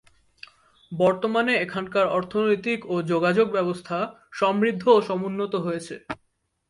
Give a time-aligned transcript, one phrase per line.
[0.91, 3.97] বর্তমানে এখানকার অর্থনৈতিক ও যোগাযোগ ব্যবস্থা
[4.33, 5.95] সমৃদ্ধ ও সমুন্নত হয়েছে।